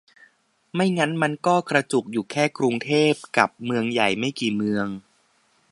[0.73, 4.87] ไม่งั้นมันก็กระจุกอยู่แค่กรุงเทพกับเมืองใหญ่ไม่กี่เมือง